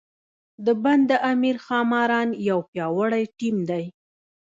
[0.65, 3.85] د بند امیر ښاماران یو پیاوړی ټیم دی.